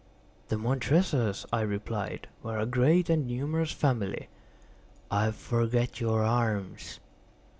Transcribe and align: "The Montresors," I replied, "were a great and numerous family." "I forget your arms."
"The 0.47 0.55
Montresors," 0.57 1.45
I 1.53 1.61
replied, 1.61 2.27
"were 2.41 2.57
a 2.57 2.65
great 2.65 3.07
and 3.07 3.27
numerous 3.27 3.71
family." 3.71 4.29
"I 5.11 5.29
forget 5.29 6.01
your 6.01 6.23
arms." 6.23 6.99